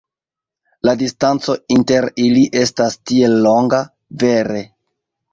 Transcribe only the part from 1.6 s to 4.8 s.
inter ili estas tiel longa, vere.